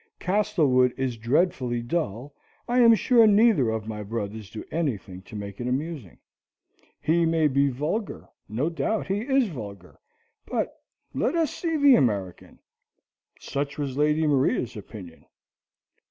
Castlewood 0.17 0.95
is 0.97 1.15
dreadfully 1.15 1.83
dull, 1.83 2.33
I 2.67 2.79
am 2.79 2.95
sure 2.95 3.27
neither 3.27 3.69
of 3.69 3.87
my 3.87 4.01
brothers 4.01 4.49
do 4.49 4.65
anything 4.71 5.21
to 5.21 5.35
make 5.35 5.61
it 5.61 5.67
amusing. 5.67 6.17
He 6.99 7.23
may 7.23 7.47
be 7.47 7.67
vulgar 7.69 8.27
no 8.49 8.67
doubt, 8.71 9.05
he 9.05 9.19
is 9.19 9.49
vulgar 9.49 9.99
but 10.47 10.73
let 11.13 11.35
us 11.35 11.53
see 11.53 11.77
the 11.77 11.93
American. 11.93 12.57
Such 13.39 13.77
was 13.77 13.95
Lady 13.95 14.25
Maria's 14.25 14.75
opinion. 14.75 15.23